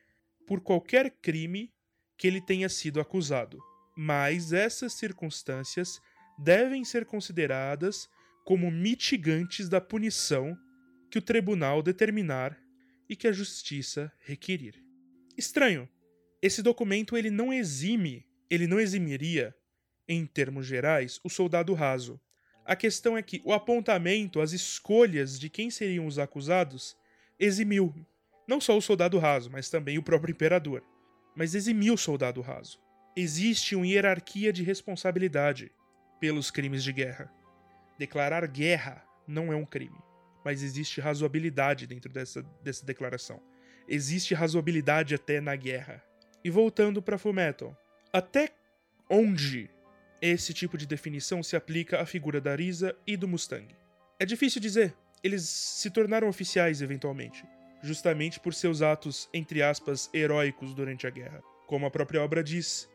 por 0.46 0.62
qualquer 0.62 1.10
crime 1.22 1.74
que 2.18 2.28
ele 2.28 2.42
tenha 2.42 2.68
sido 2.68 3.00
acusado. 3.00 3.58
Mas 3.96 4.52
essas 4.52 4.94
circunstâncias 4.94 6.00
devem 6.38 6.84
ser 6.84 7.06
consideradas 7.06 8.10
como 8.46 8.72
mitigantes 8.72 9.70
da 9.70 9.80
punição 9.80 10.58
que 11.10 11.18
o 11.18 11.22
tribunal 11.22 11.82
determinar 11.82 12.58
e 13.10 13.16
que 13.16 13.28
a 13.28 13.32
justiça 13.32 14.12
requerir. 14.20 14.89
Estranho. 15.40 15.88
Esse 16.42 16.62
documento 16.62 17.16
ele 17.16 17.32
não 17.32 17.54
exime, 17.54 18.26
ele 18.50 18.68
não 18.68 18.80
eximiria, 18.80 19.56
em 20.08 20.26
termos 20.26 20.66
gerais, 20.68 21.20
o 21.24 21.30
soldado 21.30 21.74
raso. 21.74 22.20
A 22.66 22.76
questão 22.76 23.18
é 23.18 23.24
que 23.24 23.42
o 23.46 23.54
apontamento, 23.54 24.42
as 24.42 24.52
escolhas 24.52 25.40
de 25.40 25.50
quem 25.50 25.70
seriam 25.72 26.06
os 26.06 26.20
acusados, 26.20 26.96
eximiu 27.40 27.96
não 28.46 28.60
só 28.60 28.78
o 28.78 28.82
soldado 28.82 29.18
raso, 29.18 29.50
mas 29.50 29.70
também 29.70 29.98
o 29.98 30.04
próprio 30.04 30.34
imperador. 30.34 30.84
Mas 31.36 31.56
eximiu 31.56 31.94
o 31.94 31.98
soldado 31.98 32.42
raso. 32.42 32.82
Existe 33.16 33.76
uma 33.76 33.88
hierarquia 33.88 34.52
de 34.52 34.62
responsabilidade 34.62 35.72
pelos 36.20 36.52
crimes 36.52 36.84
de 36.84 36.92
guerra. 36.92 37.32
Declarar 37.98 38.46
guerra 38.48 39.06
não 39.28 39.54
é 39.54 39.56
um 39.56 39.66
crime, 39.66 39.98
mas 40.44 40.64
existe 40.64 41.00
razoabilidade 41.00 41.88
dentro 41.88 42.12
dessa, 42.12 42.42
dessa 42.62 42.86
declaração. 42.86 43.42
Existe 43.92 44.36
razoabilidade 44.36 45.16
até 45.16 45.42
na 45.42 45.56
guerra. 45.56 46.04
E 46.44 46.50
voltando 46.52 47.02
para 47.02 47.18
Fullmetal, 47.18 47.76
até 48.14 48.50
onde 49.10 49.68
esse 50.22 50.54
tipo 50.54 50.78
de 50.78 50.86
definição 50.86 51.42
se 51.42 51.56
aplica 51.56 52.00
à 52.00 52.06
figura 52.06 52.40
da 52.40 52.52
Arisa 52.52 52.96
e 53.08 53.18
do 53.18 53.28
Mustang. 53.28 53.68
É 54.20 54.26
difícil 54.26 54.62
dizer, 54.62 54.94
eles 55.24 55.44
se 55.44 55.90
tornaram 55.90 56.30
oficiais 56.30 56.84
eventualmente, 56.84 57.44
justamente 57.82 58.40
por 58.40 58.54
seus 58.54 58.84
atos, 58.84 59.28
entre 59.34 59.64
aspas, 59.64 60.08
heróicos 60.14 60.76
durante 60.76 61.08
a 61.08 61.10
guerra. 61.10 61.42
Como 61.66 61.86
a 61.86 61.92
própria 61.92 62.22
obra 62.22 62.44
diz, 62.44 62.88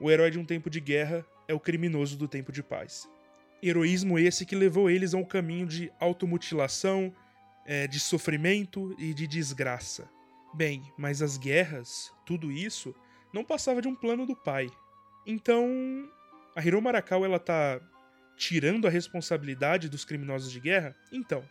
o 0.00 0.10
herói 0.10 0.30
de 0.30 0.38
um 0.38 0.46
tempo 0.46 0.70
de 0.70 0.80
guerra 0.80 1.26
é 1.46 1.52
o 1.52 1.60
criminoso 1.60 2.16
do 2.16 2.26
tempo 2.26 2.50
de 2.50 2.62
paz. 2.62 3.06
Heroísmo 3.62 4.18
esse 4.18 4.46
que 4.46 4.56
levou 4.56 4.88
eles 4.88 5.12
a 5.12 5.18
um 5.18 5.24
caminho 5.24 5.66
de 5.66 5.92
automutilação, 6.00 7.12
é, 7.66 7.86
de 7.86 8.00
sofrimento 8.00 8.94
e 8.98 9.12
de 9.12 9.26
desgraça. 9.26 10.08
Bem, 10.54 10.92
mas 10.96 11.22
as 11.22 11.36
guerras, 11.36 12.12
tudo 12.24 12.50
isso, 12.50 12.94
não 13.32 13.44
passava 13.44 13.82
de 13.82 13.88
um 13.88 13.94
plano 13.94 14.26
do 14.26 14.34
pai. 14.34 14.68
Então, 15.26 15.68
a 16.56 16.64
Hiro 16.64 16.80
Marakawa 16.80 17.26
ela 17.26 17.38
tá 17.38 17.80
tirando 18.36 18.86
a 18.86 18.90
responsabilidade 18.90 19.88
dos 19.88 20.04
criminosos 20.04 20.50
de 20.50 20.60
guerra? 20.60 20.96
Então, 21.12 21.44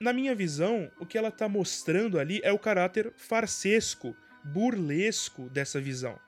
na 0.00 0.12
minha 0.12 0.34
visão, 0.34 0.90
o 0.98 1.06
que 1.06 1.18
ela 1.18 1.30
tá 1.30 1.48
mostrando 1.48 2.18
ali 2.18 2.40
é 2.42 2.50
o 2.50 2.58
caráter 2.58 3.12
farsesco, 3.16 4.16
burlesco 4.42 5.48
dessa 5.50 5.80
visão, 5.80 6.18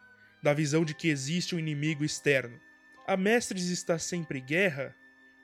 da 0.43 0.53
visão 0.53 0.85
de 0.85 0.95
que 0.95 1.09
existe 1.09 1.55
um 1.55 1.59
inimigo 1.59 2.05
externo. 2.05 2.61
A 3.07 3.17
Mestres 3.17 3.69
está 3.69 3.99
sempre 3.99 4.41
guerra 4.41 4.95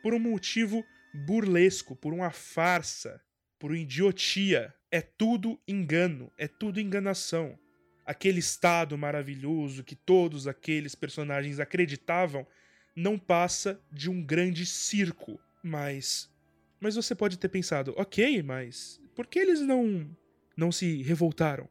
por 0.02 0.14
um 0.14 0.18
motivo 0.18 0.85
burlesco, 1.12 1.97
por 1.97 2.12
uma 2.12 2.30
farsa, 2.30 3.20
por 3.58 3.70
uma 3.70 3.78
idiotia. 3.78 4.73
É 4.90 5.00
tudo 5.00 5.59
engano, 5.68 6.33
é 6.38 6.49
tudo 6.49 6.80
enganação. 6.80 7.59
Aquele 8.07 8.38
estado 8.38 8.97
maravilhoso 8.97 9.85
que 9.85 9.95
todos 9.95 10.47
aqueles 10.47 10.95
personagens 10.95 11.61
acreditavam 11.61 12.47
não 12.97 13.18
passa 13.18 13.80
de 13.92 14.09
um 14.11 14.23
grande 14.23 14.64
circo. 14.64 15.38
Mas. 15.62 16.30
Mas 16.80 16.95
você 16.95 17.14
pode 17.14 17.38
ter 17.38 17.49
pensado, 17.49 17.92
ok, 17.97 18.42
mas 18.42 19.00
por 19.14 19.26
que 19.26 19.38
eles 19.38 19.61
não. 19.61 20.09
não 20.57 20.73
se 20.73 21.02
revoltaram? 21.02 21.68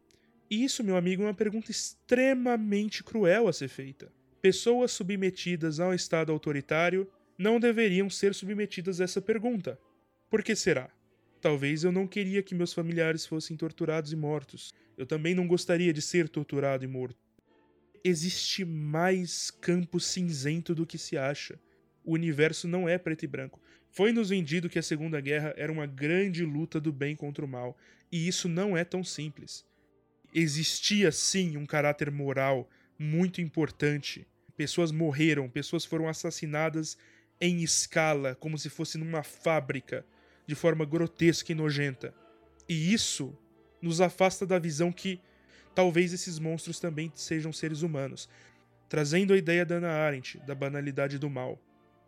E 0.49 0.63
isso, 0.63 0.83
meu 0.83 0.95
amigo, 0.95 1.23
é 1.23 1.25
uma 1.25 1.33
pergunta 1.33 1.71
extremamente 1.71 3.03
cruel 3.03 3.47
a 3.47 3.53
ser 3.53 3.67
feita. 3.67 4.11
Pessoas 4.41 4.91
submetidas 4.91 5.79
a 5.79 5.87
um 5.87 5.93
Estado 5.93 6.31
autoritário 6.31 7.09
não 7.37 7.59
deveriam 7.59 8.09
ser 8.09 8.33
submetidas 8.33 9.01
a 9.01 9.03
essa 9.03 9.21
pergunta. 9.21 9.79
Por 10.29 10.43
que 10.43 10.55
será? 10.55 10.89
Talvez 11.41 11.83
eu 11.83 11.91
não 11.91 12.07
queria 12.07 12.41
que 12.41 12.55
meus 12.55 12.73
familiares 12.73 13.25
fossem 13.25 13.55
torturados 13.55 14.11
e 14.11 14.15
mortos. 14.15 14.73
Eu 14.97 15.05
também 15.05 15.35
não 15.35 15.47
gostaria 15.47 15.93
de 15.93 16.01
ser 16.01 16.27
torturado 16.27 16.83
e 16.83 16.87
morto. 16.87 17.17
Existe 18.03 18.65
mais 18.65 19.51
campo 19.51 19.99
cinzento 19.99 20.73
do 20.73 20.85
que 20.85 20.97
se 20.97 21.17
acha. 21.17 21.59
O 22.03 22.13
universo 22.13 22.67
não 22.67 22.87
é 22.87 22.97
preto 22.97 23.23
e 23.23 23.27
branco. 23.27 23.61
Foi 23.89 24.11
nos 24.11 24.29
vendido 24.29 24.69
que 24.69 24.79
a 24.79 24.83
Segunda 24.83 25.19
Guerra 25.19 25.53
era 25.57 25.71
uma 25.71 25.85
grande 25.85 26.43
luta 26.45 26.79
do 26.79 26.91
bem 26.91 27.15
contra 27.15 27.43
o 27.43 27.47
mal, 27.47 27.77
e 28.11 28.27
isso 28.27 28.47
não 28.47 28.77
é 28.77 28.83
tão 28.83 29.03
simples. 29.03 29.65
Existia 30.33 31.11
sim 31.11 31.57
um 31.57 31.65
caráter 31.65 32.11
moral 32.11 32.69
muito 32.97 33.41
importante. 33.41 34.27
Pessoas 34.55 34.91
morreram, 34.91 35.49
pessoas 35.49 35.85
foram 35.85 36.07
assassinadas 36.07 36.97
em 37.39 37.61
escala, 37.61 38.35
como 38.35 38.57
se 38.57 38.69
fosse 38.69 38.97
numa 38.97 39.23
fábrica, 39.23 40.05
de 40.47 40.55
forma 40.55 40.85
grotesca 40.85 41.51
e 41.51 41.55
nojenta. 41.55 42.13
E 42.67 42.93
isso 42.93 43.37
nos 43.81 44.01
afasta 44.01 44.45
da 44.45 44.57
visão 44.57 44.91
que 44.91 45.19
talvez 45.75 46.13
esses 46.13 46.39
monstros 46.39 46.79
também 46.79 47.11
sejam 47.13 47.53
seres 47.53 47.81
humanos, 47.83 48.27
trazendo 48.89 49.33
a 49.33 49.37
ideia 49.37 49.65
da 49.65 49.75
Ana 49.75 49.91
Arendt, 49.91 50.39
da 50.39 50.55
banalidade 50.55 51.19
do 51.19 51.29
mal. 51.29 51.61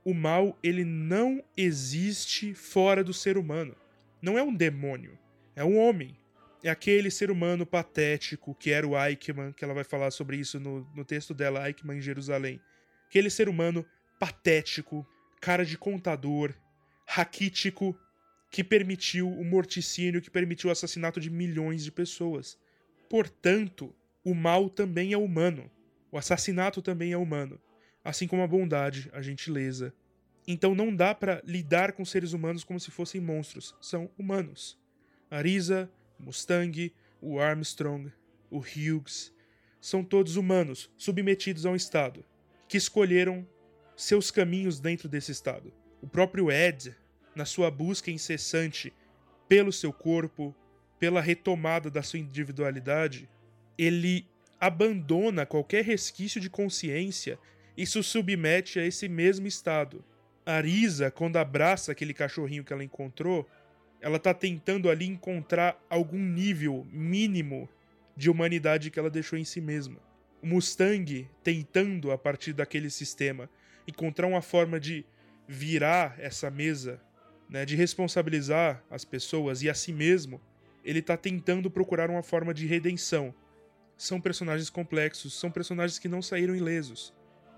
O 0.03 0.13
mal, 0.13 0.57
ele 0.63 0.83
não 0.83 1.43
existe 1.55 2.53
fora 2.53 3.03
do 3.03 3.13
ser 3.13 3.37
humano. 3.37 3.75
Não 4.21 4.37
é 4.37 4.43
um 4.43 4.55
demônio, 4.55 5.19
é 5.55 5.63
um 5.63 5.77
homem. 5.77 6.17
É 6.63 6.69
aquele 6.69 7.11
ser 7.11 7.29
humano 7.29 7.65
patético 7.65 8.55
que 8.55 8.71
era 8.71 8.87
o 8.87 8.97
Eichmann, 8.97 9.53
que 9.53 9.63
ela 9.63 9.73
vai 9.73 9.83
falar 9.83 10.11
sobre 10.11 10.37
isso 10.37 10.59
no, 10.59 10.85
no 10.95 11.05
texto 11.05 11.33
dela, 11.33 11.67
Eichmann 11.67 11.99
em 11.99 12.01
Jerusalém. 12.01 12.59
Aquele 13.07 13.29
ser 13.29 13.47
humano 13.47 13.85
patético, 14.19 15.07
cara 15.39 15.65
de 15.65 15.77
contador, 15.77 16.53
raquítico, 17.05 17.97
que 18.49 18.63
permitiu 18.63 19.29
o 19.29 19.45
morticínio, 19.45 20.21
que 20.21 20.29
permitiu 20.29 20.69
o 20.69 20.71
assassinato 20.71 21.19
de 21.19 21.29
milhões 21.29 21.83
de 21.83 21.91
pessoas. 21.91 22.57
Portanto, 23.09 23.93
o 24.23 24.33
mal 24.33 24.69
também 24.69 25.13
é 25.13 25.17
humano. 25.17 25.69
O 26.11 26.17
assassinato 26.17 26.81
também 26.81 27.11
é 27.11 27.17
humano. 27.17 27.59
Assim 28.03 28.27
como 28.27 28.41
a 28.41 28.47
bondade, 28.47 29.09
a 29.13 29.21
gentileza. 29.21 29.93
Então 30.47 30.73
não 30.73 30.95
dá 30.95 31.13
para 31.13 31.41
lidar 31.45 31.93
com 31.93 32.03
seres 32.03 32.33
humanos 32.33 32.63
como 32.63 32.79
se 32.79 32.89
fossem 32.89 33.21
monstros. 33.21 33.75
São 33.79 34.09
humanos. 34.17 34.79
Arisa, 35.29 35.89
Mustang, 36.19 36.91
o 37.21 37.39
Armstrong, 37.39 38.11
o 38.49 38.57
Hughes, 38.57 39.31
são 39.79 40.03
todos 40.03 40.35
humanos, 40.35 40.89
submetidos 40.97 41.65
a 41.65 41.71
um 41.71 41.75
Estado, 41.75 42.25
que 42.67 42.77
escolheram 42.77 43.47
seus 43.95 44.31
caminhos 44.31 44.79
dentro 44.79 45.07
desse 45.07 45.31
estado. 45.31 45.73
O 46.01 46.07
próprio 46.07 46.51
Ed, 46.51 46.95
na 47.35 47.45
sua 47.45 47.69
busca 47.71 48.11
incessante 48.11 48.93
pelo 49.47 49.71
seu 49.71 49.91
corpo, 49.91 50.55
pela 50.99 51.21
retomada 51.21 51.89
da 51.89 52.03
sua 52.03 52.19
individualidade, 52.19 53.29
ele 53.77 54.27
abandona 54.59 55.45
qualquer 55.45 55.83
resquício 55.83 56.41
de 56.41 56.49
consciência 56.49 57.39
e 57.77 57.85
se 57.85 58.03
submete 58.03 58.79
a 58.79 58.85
esse 58.85 59.07
mesmo 59.07 59.47
estado. 59.47 60.03
A 60.45 60.59
Risa, 60.59 61.09
quando 61.09 61.37
abraça 61.37 61.91
aquele 61.91 62.13
cachorrinho 62.13 62.63
que 62.63 62.73
ela 62.73 62.83
encontrou, 62.83 63.49
ela 64.01 64.17
está 64.17 64.33
tentando 64.33 64.89
ali 64.89 65.05
encontrar 65.05 65.81
algum 65.89 66.19
nível 66.19 66.85
mínimo 66.91 67.69
de 68.15 68.29
humanidade 68.29 68.91
que 68.91 68.99
ela 68.99 69.09
deixou 69.09 69.39
em 69.39 69.45
si 69.45 69.61
mesma. 69.61 69.97
O 70.41 70.47
Mustang 70.47 71.29
tentando, 71.43 72.11
a 72.11 72.17
partir 72.17 72.53
daquele 72.53 72.89
sistema, 72.89 73.49
encontrar 73.87 74.27
uma 74.27 74.41
forma 74.41 74.79
de 74.79 75.05
virar 75.47 76.15
essa 76.19 76.51
mesa, 76.51 77.01
né, 77.49 77.65
de 77.65 77.75
responsabilizar 77.75 78.83
as 78.89 79.03
pessoas 79.03 79.63
e 79.63 79.69
a 79.69 79.73
si 79.73 79.91
mesmo, 79.91 80.39
ele 80.83 80.99
está 80.99 81.17
tentando 81.17 81.69
procurar 81.69 82.09
uma 82.09 82.21
forma 82.21 82.53
de 82.53 82.67
redenção. 82.67 83.33
São 83.97 84.21
personagens 84.21 84.69
complexos, 84.69 85.33
são 85.37 85.51
personagens 85.51 85.97
que 85.97 86.07
não 86.07 86.21
saíram 86.21 86.55
ilesos. 86.55 87.13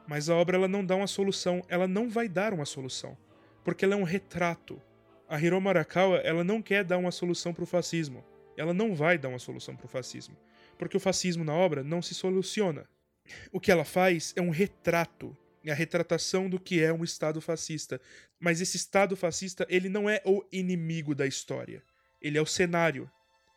Mas 0.08 0.30
a 0.30 0.36
obra 0.36 0.58
ela 0.58 0.67
não 0.67 0.84
dá 0.84 0.95
uma 0.95 1.08
solução, 1.08 1.62
ela 1.67 1.88
não 1.88 2.10
vai 2.10 2.27
dar 2.27 2.54
uma 2.54 2.65
solução, 2.65 3.15
porque 3.63 3.86
ela 3.86 3.93
é 3.93 3.97
um 3.97 4.04
retrato. 4.04 4.82
A 5.30 5.39
Hiro 5.39 5.60
Marakawa 5.62 6.17
ela 6.19 6.43
não 6.43 6.62
quer 6.62 6.84
dar 6.84 6.97
uma 6.97 7.12
solução 7.12 7.54
para 7.54 7.63
o 7.63 7.67
fascismo. 7.67 8.23
Ela 8.58 8.73
não 8.73 8.95
vai 8.95 9.17
dar 9.17 9.30
uma 9.30 9.39
solução 9.39 9.75
para 9.75 9.86
o 9.86 9.89
fascismo, 9.89 10.36
porque 10.77 10.97
o 10.97 10.99
fascismo 10.99 11.43
na 11.43 11.54
obra 11.54 11.84
não 11.84 12.01
se 12.01 12.13
soluciona. 12.13 12.86
O 13.51 13.60
que 13.60 13.71
ela 13.71 13.86
faz 13.86 14.34
é 14.36 14.41
um 14.41 14.49
retrato 14.49 15.38
a 15.69 15.74
retratação 15.74 16.50
do 16.50 16.60
que 16.60 16.82
é 16.82 16.91
um 16.91 17.04
Estado 17.04 17.39
fascista. 17.39 18.02
Mas 18.39 18.62
esse 18.62 18.78
Estado 18.78 19.15
fascista, 19.15 19.65
ele 19.69 19.89
não 19.89 20.10
é 20.10 20.21
o 20.26 20.43
inimigo 20.52 21.13
da 21.13 21.28
história. 21.28 21.84
Ele 22.21 22.38
é 22.38 22.41
o 22.41 22.45
cenário. 22.45 23.10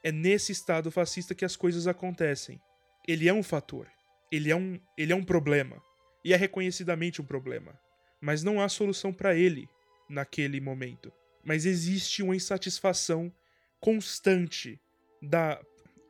É 0.03 0.13
nesse 0.13 0.53
Estado 0.53 0.91
fascista 0.91 1.35
que 1.35 1.45
as 1.45 1.57
coisas 1.57 1.87
acontecem. 1.87 2.61
Ele 3.09 3.29
é 3.29 3.33
um 3.33 3.43
fator. 3.43 3.89
Ele 4.31 4.51
é 4.51 4.57
um, 4.57 4.79
ele 4.99 5.13
é 5.13 5.17
um 5.17 5.25
problema. 5.25 5.83
E 6.25 6.33
é 6.33 6.37
reconhecidamente 6.37 7.23
um 7.23 7.25
problema. 7.25 7.79
Mas 8.21 8.43
não 8.43 8.61
há 8.61 8.69
solução 8.69 9.13
para 9.13 9.35
ele 9.35 9.69
naquele 10.09 10.61
momento. 10.61 11.13
Mas 11.43 11.65
existe 11.65 12.23
uma 12.23 12.37
insatisfação 12.37 13.33
constante 13.81 14.81
da 15.23 15.61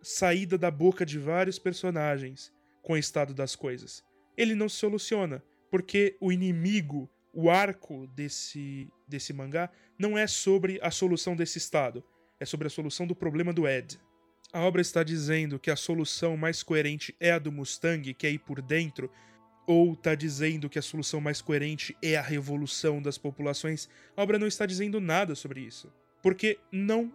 saída 0.03 0.59
da 0.59 0.71
boca 0.71 1.05
de 1.05 1.19
vários 1.19 1.59
personagens 1.59 2.53
com 2.83 2.93
o 2.93 2.99
estado 2.99 3.33
das 3.33 3.57
coisas. 3.57 4.05
Ele 4.37 4.55
não 4.55 4.69
se 4.69 4.77
soluciona 4.77 5.43
porque 5.75 6.17
o 6.21 6.31
inimigo, 6.31 7.11
o 7.33 7.51
arco 7.51 8.07
desse, 8.15 8.89
desse 9.09 9.33
mangá, 9.33 9.69
não 9.99 10.17
é 10.17 10.25
sobre 10.25 10.79
a 10.81 10.89
solução 10.89 11.35
desse 11.35 11.59
estado, 11.59 12.05
é 12.39 12.45
sobre 12.45 12.69
a 12.69 12.71
solução 12.71 13.09
do 13.09 13.15
problema 13.17 13.53
do 13.53 13.67
Ed. 13.67 13.99
A 14.53 14.61
obra 14.61 14.81
está 14.81 15.03
dizendo 15.03 15.59
que 15.59 15.73
a 15.73 15.75
solução 15.75 16.37
mais 16.37 16.63
coerente 16.63 17.13
é 17.19 17.33
a 17.33 17.41
do 17.41 17.51
Mustang, 17.51 18.15
que 18.15 18.25
é 18.25 18.31
ir 18.31 18.39
por 18.39 18.63
dentro, 18.63 19.11
ou 19.67 19.95
está 19.95 20.15
dizendo 20.15 20.71
que 20.71 20.79
a 20.79 20.83
solução 20.83 21.21
mais 21.21 21.43
coerente 21.43 21.97
é 22.01 22.17
a 22.17 22.23
revolução 22.23 23.03
das 23.03 23.19
populações. 23.19 23.89
A 24.17 24.23
obra 24.23 24.39
não 24.39 24.47
está 24.47 24.67
dizendo 24.67 25.01
nada 25.01 25.35
sobre 25.35 25.61
isso, 25.61 25.93
porque 26.23 26.57
não 26.71 27.13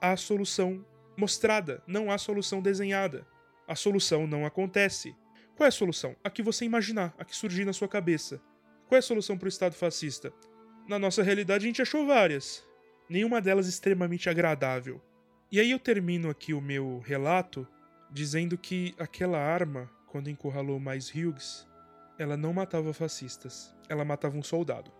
há 0.00 0.16
solução 0.16 0.84
mostrada, 1.16 1.80
não 1.86 2.10
há 2.10 2.18
solução 2.18 2.60
desenhada. 2.60 3.24
A 3.68 3.76
solução 3.76 4.26
não 4.26 4.44
acontece. 4.44 5.14
Qual 5.60 5.66
é 5.66 5.68
a 5.68 5.72
solução? 5.72 6.16
A 6.24 6.30
que 6.30 6.42
você 6.42 6.64
imaginar, 6.64 7.14
a 7.18 7.22
que 7.22 7.36
surgir 7.36 7.66
na 7.66 7.74
sua 7.74 7.86
cabeça. 7.86 8.40
Qual 8.88 8.96
é 8.96 8.98
a 8.98 9.02
solução 9.02 9.36
para 9.36 9.44
o 9.44 9.48
Estado 9.50 9.74
fascista? 9.74 10.32
Na 10.88 10.98
nossa 10.98 11.22
realidade, 11.22 11.64
a 11.64 11.66
gente 11.66 11.82
achou 11.82 12.06
várias. 12.06 12.66
Nenhuma 13.10 13.42
delas 13.42 13.68
extremamente 13.68 14.30
agradável. 14.30 15.02
E 15.52 15.60
aí 15.60 15.70
eu 15.70 15.78
termino 15.78 16.30
aqui 16.30 16.54
o 16.54 16.62
meu 16.62 17.02
relato 17.04 17.68
dizendo 18.10 18.56
que 18.56 18.94
aquela 18.98 19.36
arma, 19.38 19.90
quando 20.06 20.30
encurralou 20.30 20.80
mais 20.80 21.10
Hughes, 21.10 21.68
Ela 22.18 22.38
não 22.38 22.54
matava 22.54 22.94
fascistas, 22.94 23.74
ela 23.86 24.02
matava 24.02 24.38
um 24.38 24.42
soldado. 24.42 24.90